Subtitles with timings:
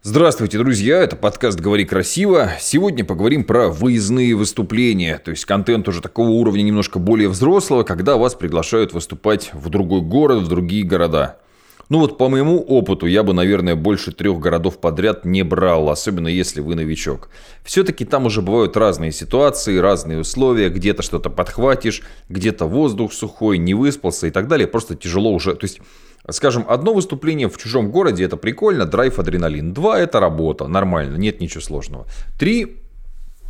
[0.00, 2.52] Здравствуйте, друзья, это подкаст «Говори красиво».
[2.60, 8.16] Сегодня поговорим про выездные выступления, то есть контент уже такого уровня немножко более взрослого, когда
[8.16, 11.38] вас приглашают выступать в другой город, в другие города.
[11.88, 16.28] Ну вот по моему опыту я бы, наверное, больше трех городов подряд не брал, особенно
[16.28, 17.28] если вы новичок.
[17.64, 23.74] Все-таки там уже бывают разные ситуации, разные условия, где-то что-то подхватишь, где-то воздух сухой, не
[23.74, 25.80] выспался и так далее, просто тяжело уже, то есть
[26.30, 29.72] Скажем, одно выступление в чужом городе это прикольно, драйв, адреналин.
[29.72, 32.06] Два это работа, нормально, нет ничего сложного.
[32.38, 32.82] Три,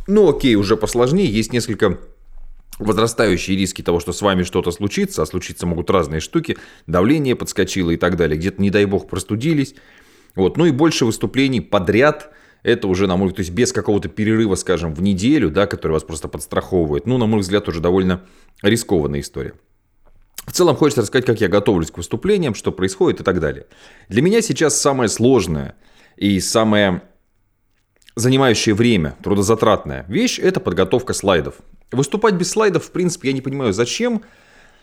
[0.07, 1.99] ну окей, уже посложнее, есть несколько
[2.79, 7.91] возрастающие риски того, что с вами что-то случится, а случиться могут разные штуки, давление подскочило
[7.91, 9.75] и так далее, где-то, не дай бог, простудились.
[10.35, 10.55] Вот.
[10.55, 12.31] Ну и больше выступлений подряд,
[12.63, 15.93] это уже, на мой взгляд, то есть без какого-то перерыва, скажем, в неделю, да, который
[15.93, 18.21] вас просто подстраховывает, ну, на мой взгляд, уже довольно
[18.61, 19.53] рискованная история.
[20.49, 23.67] В целом хочется рассказать, как я готовлюсь к выступлениям, что происходит и так далее.
[24.07, 25.75] Для меня сейчас самое сложное
[26.17, 27.03] и самое
[28.15, 31.55] занимающее время, трудозатратная вещь– это подготовка слайдов.
[31.91, 34.23] Выступать без слайдов, в принципе, я не понимаю, зачем.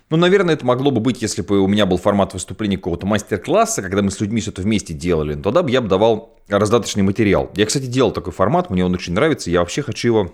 [0.08, 3.82] Ну, наверное, это могло бы быть, если бы у меня был формат выступления какого-то мастер-класса,
[3.82, 5.34] когда мы с людьми что-то вместе делали.
[5.34, 7.50] Но тогда бы я бы давал раздаточный материал.
[7.56, 10.32] Я, кстати, делал такой формат, мне он очень нравится, я вообще хочу его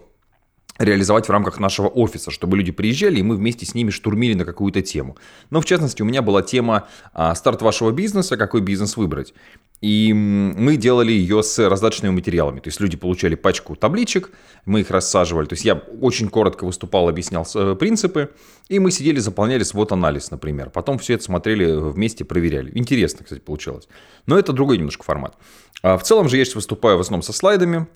[0.79, 4.45] реализовать в рамках нашего офиса, чтобы люди приезжали, и мы вместе с ними штурмили на
[4.45, 5.17] какую-то тему.
[5.51, 8.37] Но, в частности, у меня была тема а, «Старт вашего бизнеса.
[8.37, 9.35] Какой бизнес выбрать?».
[9.81, 12.61] И мы делали ее с раздаточными материалами.
[12.61, 14.31] То есть люди получали пачку табличек,
[14.65, 15.47] мы их рассаживали.
[15.47, 18.31] То есть я очень коротко выступал, объяснял э, принципы,
[18.69, 20.71] и мы сидели, заполняли свод-анализ, например.
[20.71, 22.71] Потом все это смотрели вместе, проверяли.
[22.79, 23.89] Интересно, кстати, получилось.
[24.27, 25.37] Но это другой немножко формат.
[25.83, 27.89] А в целом же я сейчас выступаю в основном со слайдами,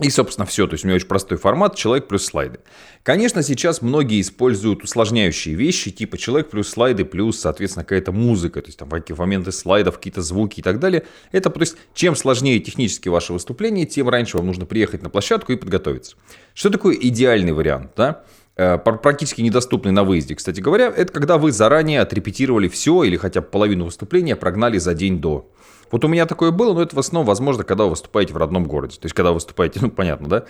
[0.00, 0.66] и, собственно, все.
[0.66, 2.58] То есть у меня очень простой формат, человек плюс слайды.
[3.04, 8.68] Конечно, сейчас многие используют усложняющие вещи, типа человек плюс слайды, плюс, соответственно, какая-то музыка, то
[8.68, 11.04] есть там какие моменты слайдов, какие-то звуки и так далее.
[11.30, 15.52] Это, то есть, чем сложнее технически ваше выступление, тем раньше вам нужно приехать на площадку
[15.52, 16.16] и подготовиться.
[16.54, 18.24] Что такое идеальный вариант, да?
[18.56, 23.40] Э, практически недоступный на выезде, кстати говоря, это когда вы заранее отрепетировали все или хотя
[23.40, 25.50] бы половину выступления прогнали за день до.
[25.90, 28.66] Вот у меня такое было, но это в основном возможно, когда вы выступаете в родном
[28.66, 28.96] городе.
[28.96, 30.44] То есть, когда вы выступаете, ну, понятно, да?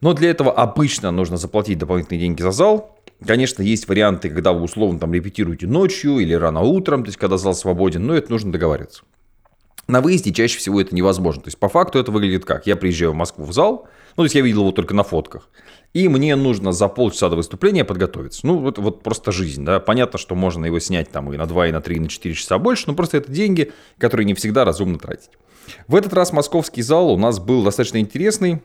[0.00, 2.98] Но для этого обычно нужно заплатить дополнительные деньги за зал.
[3.24, 7.38] Конечно, есть варианты, когда вы условно там репетируете ночью или рано утром, то есть когда
[7.38, 9.04] зал свободен, но это нужно договариваться.
[9.86, 11.42] На выезде чаще всего это невозможно.
[11.42, 12.66] То есть по факту это выглядит как?
[12.66, 13.86] Я приезжаю в Москву в зал,
[14.16, 15.48] ну то есть я видел его только на фотках
[15.92, 18.46] и мне нужно за полчаса до выступления подготовиться.
[18.46, 19.78] Ну, вот, вот просто жизнь, да.
[19.78, 22.34] Понятно, что можно его снять там и на 2, и на 3, и на 4
[22.34, 25.30] часа больше, но просто это деньги, которые не всегда разумно тратить.
[25.86, 28.62] В этот раз московский зал у нас был достаточно интересный.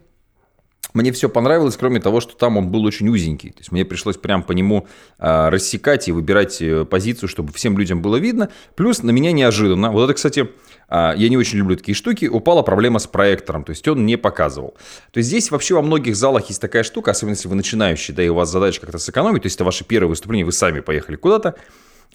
[0.94, 3.52] Мне все понравилось, кроме того, что там он был очень узенький.
[3.52, 4.88] То есть мне пришлось прям по нему
[5.20, 8.50] э, рассекать и выбирать э, позицию, чтобы всем людям было видно.
[8.76, 9.92] Плюс на меня неожиданно.
[9.92, 10.50] Вот это, кстати,
[10.90, 14.18] а, я не очень люблю такие штуки, упала проблема с проектором, то есть он не
[14.18, 14.76] показывал.
[15.12, 18.24] То есть здесь вообще во многих залах есть такая штука, особенно если вы начинающий, да,
[18.24, 21.18] и у вас задача как-то сэкономить, то есть это ваше первое выступление, вы сами поехали
[21.18, 21.56] куда-то,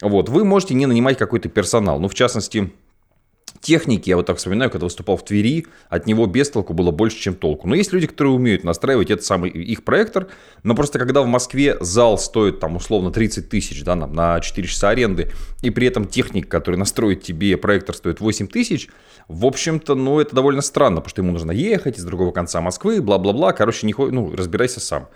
[0.01, 2.73] вот, вы можете не нанимать какой-то персонал, ну, в частности,
[3.63, 7.19] техники, я вот так вспоминаю, когда выступал в Твери, от него без толку было больше,
[7.19, 7.69] чем толку.
[7.69, 10.27] Но есть люди, которые умеют настраивать этот самый их проектор,
[10.65, 14.91] но просто когда в Москве зал стоит там условно 30 тысяч, да, на 4 часа
[14.91, 15.31] аренды,
[15.63, 18.89] и при этом техник, который настроит тебе проектор, стоит 8 тысяч,
[19.29, 23.01] в общем-то, ну, это довольно странно, потому что ему нужно ехать из другого конца Москвы,
[23.01, 25.09] бла-бла-бла, короче, не, ну, разбирайся сам.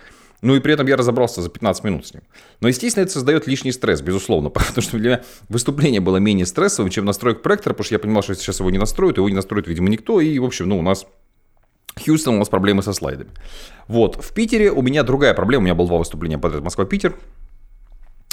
[0.46, 2.22] Ну и при этом я разобрался за 15 минут с ним.
[2.60, 6.88] Но, естественно, это создает лишний стресс, безусловно, потому что для меня выступление было менее стрессовым,
[6.88, 9.66] чем настройка проектора, потому что я понимал, что сейчас его не настроят, его не настроит,
[9.66, 11.04] видимо, никто, и, в общем, ну, у нас
[12.00, 13.30] Хьюстон, у нас проблемы со слайдами.
[13.88, 17.16] Вот, в Питере у меня другая проблема, у меня было два выступления подряд, Москва-Питер,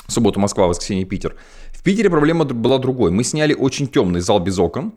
[0.08, 1.36] субботу Москва, воскресенье Питер.
[1.72, 3.10] В Питере проблема была другой.
[3.10, 4.94] Мы сняли очень темный зал без окон,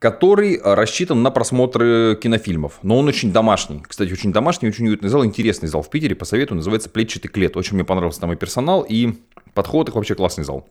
[0.00, 2.78] который э, рассчитан на просмотры кинофильмов.
[2.82, 3.82] Но он очень домашний.
[3.86, 7.56] Кстати, очень домашний, очень уютный зал, интересный зал в Питере, посоветую, называется «Плетчатый клет».
[7.56, 9.12] Очень мне понравился там и персонал, и
[9.54, 10.66] подход, их вообще классный зал.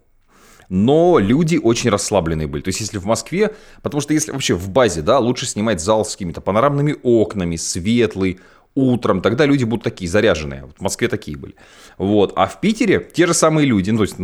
[0.68, 2.64] Но люди очень расслабленные были.
[2.64, 3.54] То есть, если в Москве,
[3.84, 8.40] потому что если вообще в базе, да, лучше снимать зал с какими-то панорамными окнами, светлый,
[8.74, 10.66] утром, тогда люди будут такие заряженные.
[10.66, 11.56] Вот в Москве такие были.
[12.00, 12.34] Вот.
[12.36, 14.20] А в Питере те же самые люди, ну, то есть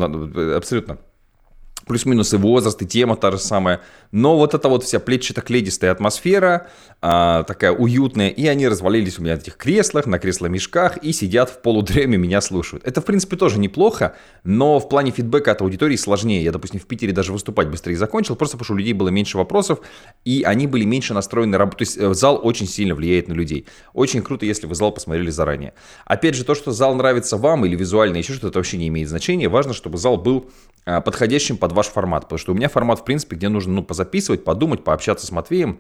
[0.56, 1.00] абсолютно
[1.86, 3.82] плюс-минус и возраст, и тема та же самая.
[4.12, 6.68] Но вот эта вот вся плечато-кледистая атмосфера,
[7.02, 11.50] а, такая уютная, и они развалились у меня на этих креслах, на кресло-мешках, и сидят
[11.50, 12.86] в полудреме, меня слушают.
[12.86, 16.44] Это, в принципе, тоже неплохо, но в плане фидбэка от аудитории сложнее.
[16.44, 19.38] Я, допустим, в Питере даже выступать быстрее закончил, просто потому что у людей было меньше
[19.38, 19.80] вопросов,
[20.24, 21.80] и они были меньше настроены работать.
[21.80, 23.66] То есть э, зал очень сильно влияет на людей.
[23.94, 25.74] Очень круто, если вы зал посмотрели заранее.
[26.06, 29.10] Опять же, то, что зал нравится вам или визуально еще что-то, это вообще не имеет
[29.10, 29.50] значения.
[29.50, 30.50] Важно, чтобы зал был
[30.86, 32.24] подходящим под ваш формат.
[32.24, 35.80] Потому что у меня формат, в принципе, где нужно ну, позаписывать, подумать, пообщаться с Матвеем,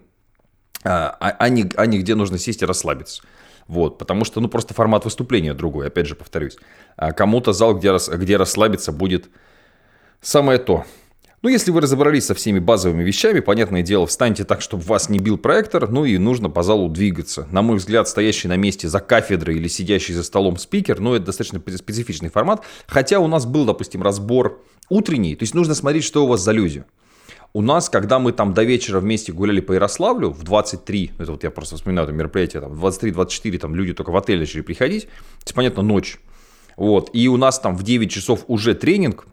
[0.83, 3.23] а, а, а, не, а не где нужно сесть и расслабиться.
[3.67, 6.57] Вот, потому что, ну, просто формат выступления другой, опять же, повторюсь.
[6.97, 9.29] А кому-то зал, где, где расслабиться, будет
[10.21, 10.85] самое то.
[11.45, 15.19] Ну, если вы разобрались со всеми базовыми вещами, понятное дело, встаньте так, чтобы вас не
[15.19, 17.47] бил проектор, ну и нужно по залу двигаться.
[17.51, 21.27] На мой взгляд, стоящий на месте за кафедрой или сидящий за столом спикер, ну, это
[21.27, 22.63] достаточно специфичный формат.
[22.87, 24.59] Хотя у нас был, допустим, разбор
[24.89, 26.83] утренний, то есть нужно смотреть, что у вас за люди.
[27.53, 31.43] У нас, когда мы там до вечера вместе гуляли по Ярославлю, в 23, это вот
[31.43, 35.03] я просто вспоминаю это мероприятие, там, в 23-24 там люди только в отель начали приходить,
[35.03, 36.17] то есть, понятно, ночь.
[36.75, 39.27] Вот, и у нас там в 9 часов уже тренинг,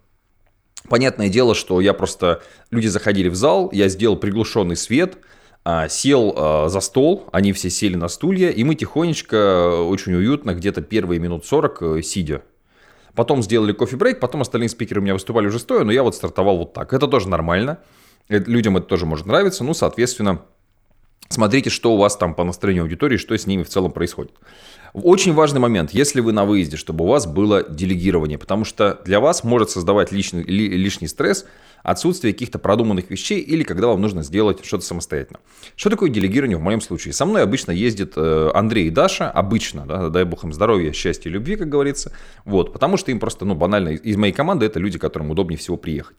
[0.89, 2.41] Понятное дело, что я просто...
[2.71, 5.17] Люди заходили в зал, я сделал приглушенный свет,
[5.63, 10.53] а, сел а, за стол, они все сели на стулья, и мы тихонечко, очень уютно,
[10.53, 12.43] где-то первые минут 40 э, сидя.
[13.15, 16.57] Потом сделали кофе-брейк, потом остальные спикеры у меня выступали уже стоя, но я вот стартовал
[16.57, 16.91] вот так.
[16.93, 17.79] Это тоже нормально.
[18.27, 19.63] Людям это тоже может нравиться.
[19.63, 20.41] Ну, соответственно,
[21.29, 24.33] смотрите, что у вас там по настроению аудитории, что с ними в целом происходит.
[24.93, 29.19] Очень важный момент, если вы на выезде, чтобы у вас было делегирование, потому что для
[29.19, 31.45] вас может создавать лишний, лишний стресс
[31.81, 35.39] отсутствие каких-то продуманных вещей или когда вам нужно сделать что-то самостоятельно.
[35.75, 37.13] Что такое делегирование в моем случае?
[37.13, 41.29] Со мной обычно ездит э, Андрей и Даша, обычно, да, дай бог им здоровья, счастья,
[41.29, 42.13] любви, как говорится,
[42.45, 45.75] вот, потому что им просто, ну, банально, из моей команды это люди, которым удобнее всего
[45.75, 46.15] приехать.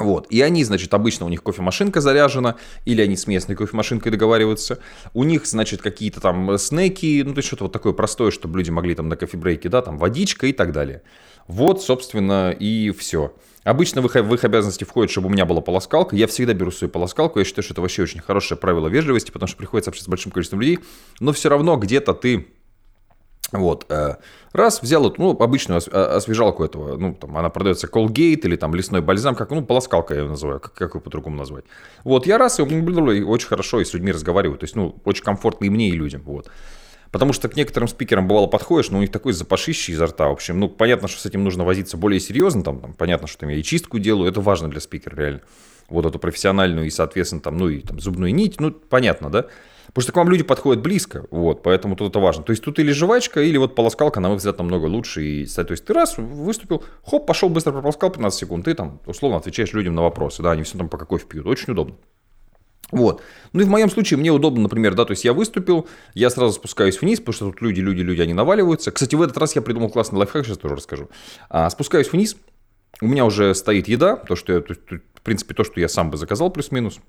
[0.00, 0.26] Вот.
[0.30, 4.78] И они, значит, обычно у них кофемашинка заряжена, или они с местной кофемашинкой договариваются.
[5.12, 8.70] У них, значит, какие-то там снеки, ну, то есть что-то вот такое простое, чтобы люди
[8.70, 11.02] могли там на кофебрейке, да, там водичка и так далее.
[11.46, 13.34] Вот, собственно, и все.
[13.62, 16.16] Обычно в их, в их обязанности входит, чтобы у меня была полоскалка.
[16.16, 17.38] Я всегда беру свою полоскалку.
[17.38, 20.32] Я считаю, что это вообще очень хорошее правило вежливости, потому что приходится общаться с большим
[20.32, 20.78] количеством людей.
[21.20, 22.46] Но все равно где-то ты
[23.52, 23.86] вот.
[23.88, 24.16] Э,
[24.52, 29.00] раз, взял эту, ну, обычную освежалку этого, ну, там, она продается Colgate или там лесной
[29.00, 31.64] бальзам, как, ну, полоскалка я ее называю, как, как ее по-другому назвать.
[32.04, 35.64] Вот, я раз, и очень хорошо и с людьми разговариваю, то есть, ну, очень комфортно
[35.64, 36.48] и мне, и людям, вот.
[37.10, 40.32] Потому что к некоторым спикерам бывало подходишь, но у них такой запашище изо рта, в
[40.32, 43.48] общем, ну, понятно, что с этим нужно возиться более серьезно, там, там понятно, что там
[43.48, 45.40] я и чистку делаю, это важно для спикера, реально.
[45.88, 49.46] Вот эту профессиональную и, соответственно, там, ну, и там зубную нить, ну, понятно, да?
[49.92, 52.44] Потому что к вам люди подходят близко, вот, поэтому тут это важно.
[52.44, 55.24] То есть тут или жвачка, или вот полоскалка, на мой взгляд, намного лучше.
[55.24, 59.38] И, то есть ты раз выступил, хоп, пошел быстро прополоскал 15 секунд, ты там условно
[59.38, 61.96] отвечаешь людям на вопросы, да, они все там по кофе пьют, очень удобно.
[62.92, 63.22] Вот.
[63.52, 66.52] Ну и в моем случае мне удобно, например, да, то есть я выступил, я сразу
[66.52, 68.90] спускаюсь вниз, потому что тут люди, люди, люди, они наваливаются.
[68.90, 71.08] Кстати, в этот раз я придумал классный лайфхак, сейчас тоже расскажу.
[71.48, 72.36] А, спускаюсь вниз,
[73.00, 76.10] у меня уже стоит еда, то, что я, то, в принципе, то, что я сам
[76.10, 77.00] бы заказал плюс-минус.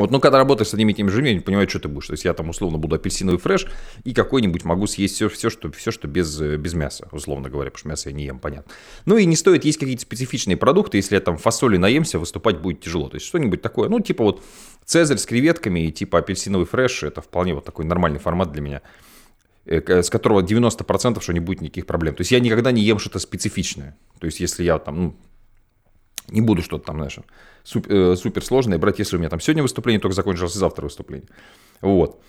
[0.00, 1.88] Вот, ну, когда работаешь с одними и теми же людьми, я не понимаю, что ты
[1.88, 2.06] будешь.
[2.06, 3.66] То есть я там условно буду апельсиновый фреш
[4.02, 7.80] и какой-нибудь могу съесть все, все, что, все, что без, без мяса, условно говоря, потому
[7.80, 8.72] что мясо я не ем, понятно.
[9.04, 12.80] Ну и не стоит есть какие-то специфичные продукты, если я там фасоли наемся, выступать будет
[12.80, 13.10] тяжело.
[13.10, 14.42] То есть что-нибудь такое, ну, типа вот
[14.86, 18.80] цезарь с креветками и типа апельсиновый фреш, это вполне вот такой нормальный формат для меня
[19.66, 22.14] э, с которого 90% что не будет никаких проблем.
[22.14, 23.98] То есть я никогда не ем что-то специфичное.
[24.18, 25.16] То есть если я там, ну,
[26.30, 27.18] не буду что-то там, знаешь,
[27.88, 31.28] э, супер сложное брать, если у меня там сегодня выступление только закончилось, и завтра выступление.
[31.80, 32.20] Вот.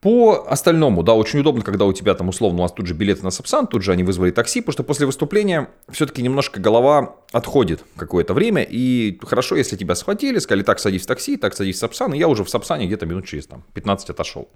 [0.00, 3.24] По остальному, да, очень удобно, когда у тебя там условно у нас тут же билеты
[3.24, 7.82] на Сапсан, тут же они вызвали такси, потому что после выступления все-таки немножко голова отходит
[7.96, 11.78] какое-то время, и хорошо, если тебя схватили, сказали, так, садись в такси, так, садись в
[11.80, 14.48] Сапсан, и я уже в Сапсане где-то минут через там 15 отошел.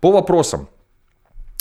[0.00, 0.68] По вопросам,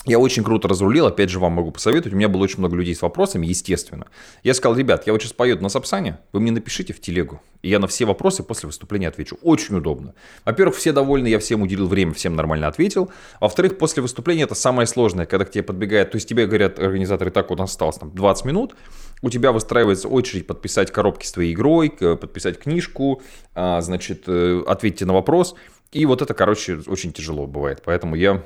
[0.06, 2.14] я очень круто разрулил, опять же, вам могу посоветовать.
[2.14, 4.08] У меня было очень много людей с вопросами, естественно.
[4.42, 7.70] Я сказал, ребят, я вот сейчас поеду на Сапсане, вы мне напишите в телегу, и
[7.70, 9.38] я на все вопросы после выступления отвечу.
[9.44, 10.16] Очень удобно.
[10.44, 13.12] Во-первых, все довольны, я всем уделил время, всем нормально ответил.
[13.40, 17.30] Во-вторых, после выступления это самое сложное, когда к тебе подбегает, то есть тебе говорят организаторы,
[17.30, 18.76] так, вот осталось там 20 минут,
[19.22, 23.22] у тебя выстраивается очередь подписать коробки с твоей игрой, подписать книжку,
[23.54, 25.54] а, значит, э, ответьте на вопрос.
[25.92, 27.84] И вот это, короче, очень тяжело бывает.
[27.86, 28.44] Поэтому я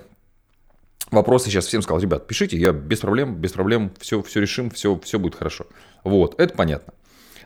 [1.12, 5.00] вопросы сейчас всем сказал, ребят, пишите, я без проблем, без проблем, все, все решим, все,
[5.04, 5.66] все будет хорошо.
[6.04, 6.94] Вот, это понятно.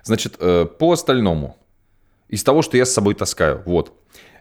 [0.04, 1.58] Значит, э, по остальному,
[2.28, 3.94] из того, что я с собой таскаю, вот.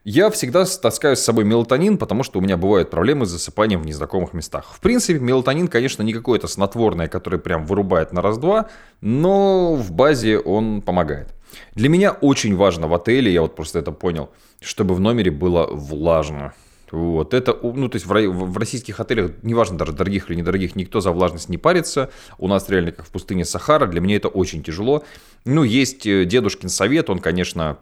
[0.05, 3.87] Я всегда таскаю с собой мелатонин, потому что у меня бывают проблемы с засыпанием в
[3.87, 4.73] незнакомых местах.
[4.73, 8.69] В принципе, мелатонин, конечно, не какое-то снотворное, которое прям вырубает на раз-два,
[9.01, 11.35] но в базе он помогает.
[11.75, 15.67] Для меня очень важно в отеле, я вот просто это понял, чтобы в номере было
[15.67, 16.55] влажно.
[16.92, 21.00] Вот это, ну, то есть в, в российских отелях, неважно даже дорогих или недорогих, никто
[21.00, 22.11] за влажность не парится.
[22.38, 25.04] У нас реально как в пустыне Сахара, для меня это очень тяжело.
[25.45, 27.78] Ну, есть э, дедушкин совет, он, конечно,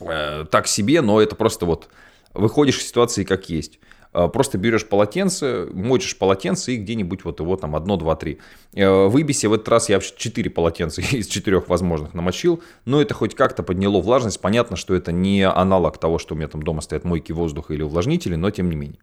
[0.00, 1.88] э, так себе, но это просто вот
[2.34, 3.78] выходишь из ситуации как есть.
[4.12, 8.38] Э, просто берешь полотенце, мочишь полотенце и где-нибудь вот его там одно, два, три.
[8.74, 13.14] Э, Выбей в этот раз я вообще 4 полотенца из четырех возможных намочил, но это
[13.14, 14.40] хоть как-то подняло влажность.
[14.40, 17.82] Понятно, что это не аналог того, что у меня там дома стоят мойки воздуха или
[17.82, 18.98] увлажнители, но тем не менее.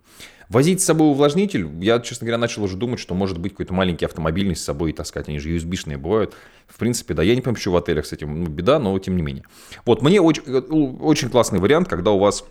[0.50, 4.06] Возить с собой увлажнитель, я, честно говоря, начал уже думать, что может быть какой-то маленький
[4.06, 6.36] автомобильный с собой таскать, они же USB-шные бывают.
[6.68, 9.16] В принципе, да, я не понимаю, что в отелях с этим ну, беда, но тем
[9.16, 9.44] не менее.
[9.86, 12.46] Вот, мне очень, э, очень классный вариант, когда у вас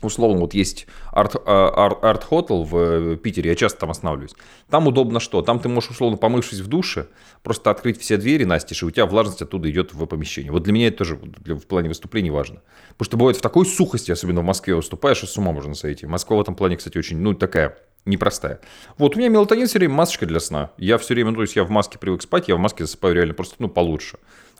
[0.00, 4.34] Условно, вот есть арт, а, арт, арт Hotel в э, Питере, я часто там останавливаюсь.
[4.70, 5.42] Там удобно что?
[5.42, 7.08] Там ты можешь, условно, помывшись в душе,
[7.42, 10.52] просто открыть все двери, настежь, и у тебя влажность оттуда идет в помещение.
[10.52, 12.62] Вот для меня это тоже в плане выступлений важно.
[12.90, 16.06] Потому что бывает в такой сухости, особенно в Москве, выступаешь, и с ума можно сойти.
[16.06, 18.60] Москва в этом плане, кстати, очень, ну, такая непростая.
[18.96, 20.70] Вот, у меня мелатонин все время масочка для сна.
[20.78, 23.14] Я все время, ну, то есть я в маске привык спать, я в маске засыпаю
[23.14, 24.18] реально просто, ну, получше.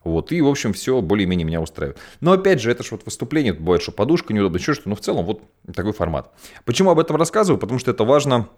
[0.08, 1.98] Вот, и, в общем, все более-менее меня устраивает.
[2.20, 5.24] Но, опять же, это же вот выступление, что подушка неудобно, еще что но в целом
[5.24, 5.42] вот
[5.74, 6.32] такой формат.
[6.64, 7.60] Почему об этом рассказываю?
[7.60, 8.48] Потому что это важно,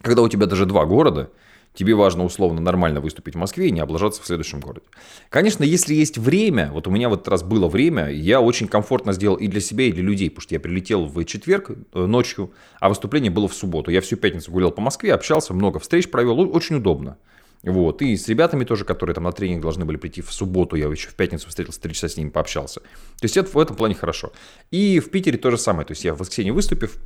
[0.00, 1.30] когда у тебя даже два города,
[1.74, 4.86] тебе важно условно нормально выступить в Москве и не облажаться в следующем городе.
[5.28, 9.12] Конечно, если есть время, вот у меня в этот раз было время, я очень комфортно
[9.12, 12.52] сделал и для себя, и для людей, потому что я прилетел в четверг э, ночью,
[12.80, 13.90] а выступление было в субботу.
[13.90, 17.16] Я всю пятницу гулял по Москве, общался, много встреч провел, очень удобно.
[17.62, 18.02] Вот.
[18.02, 21.08] И с ребятами тоже, которые там на тренинг должны были прийти в субботу, я еще
[21.08, 22.80] в пятницу встретился, три часа с ними пообщался.
[22.80, 24.32] То есть это в этом плане хорошо.
[24.70, 25.86] И в Питере то же самое.
[25.86, 26.98] То есть я в воскресенье выступив,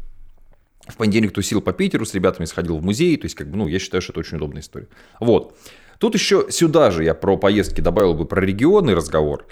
[0.88, 3.16] в понедельник тусил по Питеру, с ребятами сходил в музей.
[3.16, 4.88] То есть, как бы, ну, я считаю, что это очень удобная история.
[5.20, 5.56] Вот.
[5.98, 9.46] Тут еще сюда же я про поездки добавил бы про регионный разговор.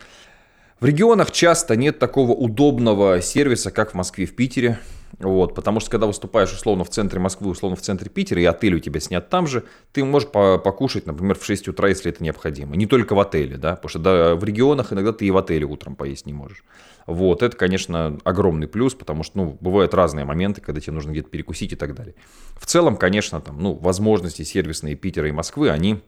[0.80, 4.78] В регионах часто нет такого удобного сервиса, как в Москве, в Питере.
[5.18, 8.74] Вот, потому что когда выступаешь условно в центре Москвы, условно в центре Питера, и отель
[8.74, 12.76] у тебя снят там же, ты можешь покушать, например, в 6 утра, если это необходимо.
[12.76, 15.66] Не только в отеле, да, потому что да, в регионах иногда ты и в отеле
[15.66, 16.64] утром поесть не можешь.
[17.06, 21.28] Вот, это, конечно, огромный плюс, потому что, ну, бывают разные моменты, когда тебе нужно где-то
[21.28, 22.14] перекусить и так далее.
[22.56, 26.00] В целом, конечно, там, ну, возможности сервисные Питера и Москвы, они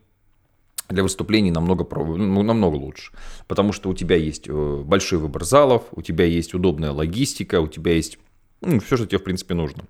[0.89, 3.13] для выступлений намного, ну, намного лучше.
[3.49, 7.67] Потому что у тебя есть э, большой выбор залов, у тебя есть удобная логистика, у
[7.67, 8.19] тебя есть
[8.67, 9.85] ну, все, что тебе, в принципе, нужно.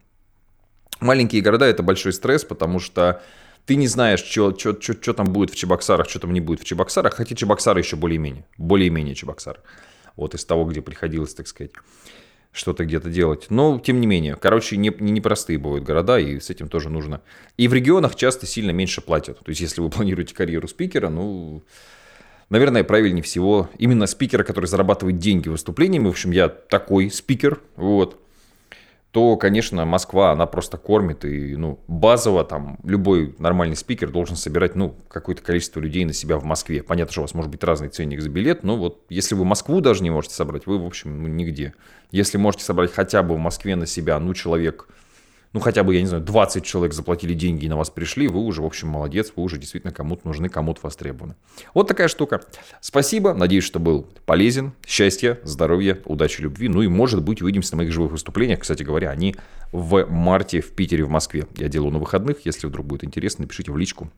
[1.01, 3.23] Маленькие города– это большой стресс, потому что
[3.67, 6.65] ты не знаешь, что, что, что, там будет в Чебоксарах, что там не будет в
[6.65, 9.61] Чебоксарах, хотя Чебоксары еще более-менее, более-менее Чебоксары.
[10.15, 11.73] Вот из того, где приходилось, так сказать,
[12.53, 13.47] что-то где-то делать.
[13.51, 17.21] Но, тем не менее, короче, не, не непростые бывают города, и с этим тоже нужно.
[17.57, 19.41] И в регионах часто сильно меньше платят.
[19.41, 21.63] То есть, если вы планируете карьеру спикера, ну,
[22.49, 26.07] наверное, правильнее всего именно спикера, который зарабатывает деньги выступлениями.
[26.07, 28.26] В общем, я такой спикер, вот
[29.17, 34.77] то, конечно, Москва, она просто кормит, и, ну, базово там любой нормальный спикер должен собирать,
[34.77, 36.83] ну, какое-то количество людей на себя в Москве.
[36.83, 39.81] Понятно, что у вас может быть разный ценник за билет, но вот если вы Москву
[39.81, 41.73] даже не можете собрать, вы, в общем, ну, нигде.
[42.11, 44.87] Если можете собрать хотя бы в Москве на себя, ну, человек
[45.57, 48.41] ну, хотя бы, я не знаю, 20 человек заплатили деньги и на вас пришли, вы
[48.41, 51.35] уже, в общем, молодец, вы уже действительно кому-то нужны, кому-то востребованы.
[51.73, 52.43] Вот такая штука.
[52.83, 54.75] Спасибо, надеюсь, что был полезен.
[54.87, 56.69] Счастья, здоровья, удачи, любви.
[56.69, 58.61] Ну и, может быть, увидимся на моих живых выступлениях.
[58.61, 59.35] Кстати говоря, они
[59.73, 61.47] в марте в Питере, в Москве.
[61.57, 62.45] Я делаю на выходных.
[62.45, 64.11] Если вдруг будет интересно, напишите в личку.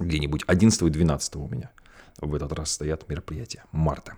[0.00, 1.70] Где-нибудь 11 и 12 у меня
[2.20, 4.14] в этот раз стоят мероприятия марта.